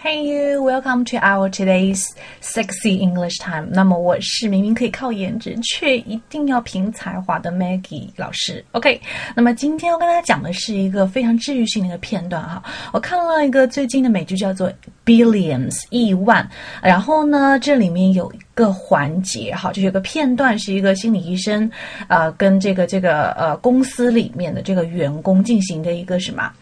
[0.00, 2.06] Hey you, welcome to our today's
[2.40, 3.66] sexy English time。
[3.72, 8.64] 那么我是明明可以靠颜值，却一定要凭才华的 Maggie 老师。
[8.70, 9.00] OK，
[9.34, 12.62] 那么今天要跟大家讲的是一个非常治愈性的一个片段哈。
[12.92, 14.72] 我看了一个最近的美剧，叫做
[15.04, 16.48] Billions 亿万。
[16.80, 21.68] 然后呢，这里面有一个环节哈，就有个片段是一个心理医生，
[22.06, 26.52] 呃，跟这个这个呃公司里面的这个员工进行的一个什么？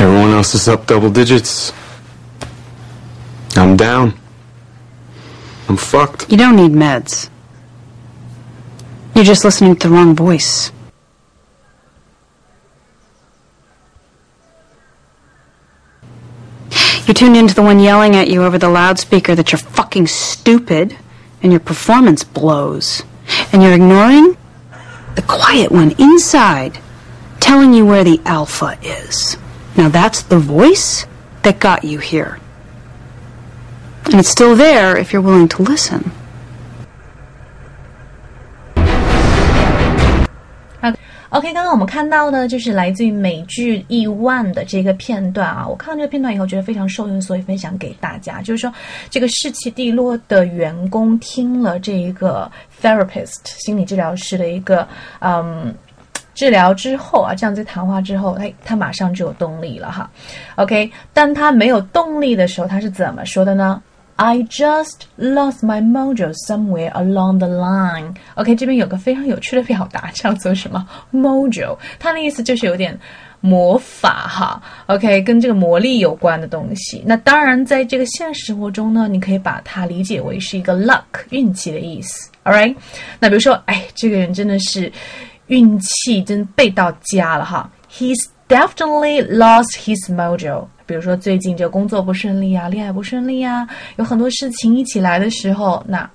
[0.00, 1.72] Everyone else is up double digits.
[3.56, 4.14] I'm down.
[5.68, 6.30] I'm fucked.
[6.30, 7.28] You don't need meds.
[9.14, 10.72] You're just listening to the wrong voice.
[17.10, 20.96] You tuned into the one yelling at you over the loudspeaker that you're fucking stupid
[21.42, 23.02] and your performance blows.
[23.52, 24.36] And you're ignoring
[25.16, 26.78] the quiet one inside
[27.40, 29.36] telling you where the alpha is.
[29.76, 31.04] Now that's the voice
[31.42, 32.38] that got you here.
[34.04, 36.12] And it's still there if you're willing to listen.
[41.30, 45.64] OK，刚刚我们看到呢，就是来自于美剧《亿万》的这个片段啊。
[45.64, 48.42] 我看到这个片段以后，觉得非常受用，所以分享给大家。
[48.42, 48.72] 就是说，
[49.08, 52.50] 这个士气低落的员工听了这一个
[52.82, 54.86] therapist 心理治疗师的一个
[55.20, 55.72] 嗯
[56.34, 60.10] 治疗之后啊，这样子谈话之后，哎，他马上就有动力了哈。
[60.56, 63.80] OK，当他没有动力的时候，他是怎么说的呢
[64.22, 68.14] ？I just lost my mojo somewhere along the line.
[68.34, 71.74] OK，这边有个非常有趣的表达，叫做什么 mojo？
[71.98, 73.00] 它的意思就是有点
[73.40, 74.62] 魔法哈。
[74.88, 77.02] OK，跟这个魔力有关的东西。
[77.06, 82.30] 那当然，在这个现实生活中呢，你可以把它理解为是一个 luck 运气的意思。
[82.44, 82.76] All right，
[83.18, 84.92] 那比如说，哎，这个人真的是
[85.46, 87.70] 运气真背到家了哈。
[87.90, 88.18] He's
[88.50, 90.66] definitely lost his mojo.
[90.84, 93.66] 比如说最近这工作不顺利啊，恋爱不顺利啊，
[93.96, 96.10] 有很多事情一起来的时候，那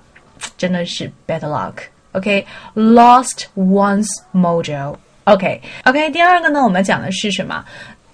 [0.58, 1.72] 真的是 bad luck。
[2.12, 4.94] OK，lost one's mojo。
[5.24, 7.64] OK，OK，第二个呢，我们讲的是什么？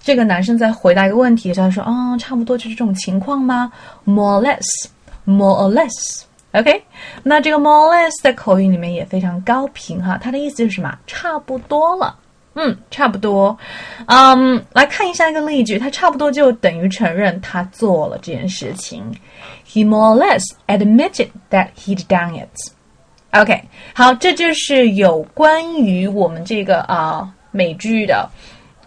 [0.01, 3.71] 这个男生在回答一个问题，他说：“嗯，差不多就是这种情况吗
[4.05, 6.23] ？More or less，more or less。
[6.53, 6.83] OK，
[7.23, 10.97] 那这个 more or less 在口语里面也非常高频哈，它的意思就是什么？
[11.07, 12.17] 差不多了。
[12.55, 13.57] 嗯，差不多。
[14.07, 19.03] 嗯，来看一下一个例句，他差不多就等于承认他做了这件事情。
[19.67, 22.49] He more or less admitted that he'd done it.
[23.31, 23.63] OK，
[23.95, 28.29] 好，这就是有关于我们这个啊美剧的。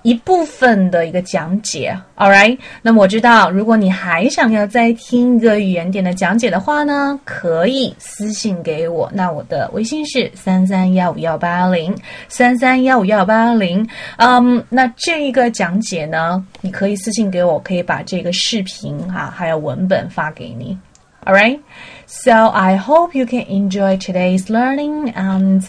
[0.05, 2.55] 一部分的一个讲解，All right。
[2.83, 9.09] 那么我知道，如果你还想要再听一个语言点的讲解的话呢，可以私信给我。
[9.11, 11.91] 那我的微信是三三幺五幺八零
[12.27, 13.87] 三三幺五幺八零。
[14.17, 20.77] 嗯，那这一个讲解呢，你可以私信给我，可以把这个视频哈还有文本发给你。
[21.25, 21.59] All right。
[22.05, 25.63] So I hope you can enjoy today's learning and.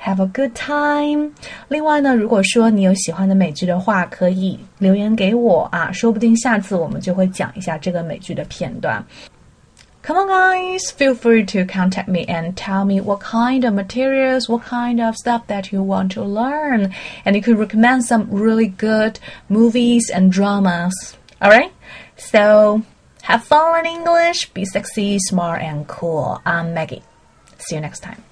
[0.00, 1.30] Have a good time。
[1.68, 9.02] 另外呢，如果说你有喜欢的美剧的话，可以留言给我啊，说不定下次我们就会讲一下这个美剧的片段。
[10.06, 14.62] Come on, guys, feel free to contact me and tell me what kind of materials, what
[14.68, 16.92] kind of stuff that you want to learn,
[17.24, 19.14] and you could recommend some really good
[19.48, 21.16] movies and dramas.
[21.40, 21.72] Alright?
[22.18, 22.82] So,
[23.22, 26.42] have fun in English, be sexy, smart, and cool.
[26.44, 27.02] I'm Maggie.
[27.56, 28.22] See you next time.